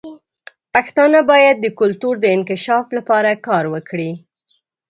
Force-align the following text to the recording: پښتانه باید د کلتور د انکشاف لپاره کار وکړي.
پښتانه 0.73 1.19
باید 1.31 1.55
د 1.61 1.67
کلتور 1.79 2.13
د 2.19 2.25
انکشاف 2.37 2.85
لپاره 2.97 3.31
کار 3.47 3.63
وکړي. 3.73 4.11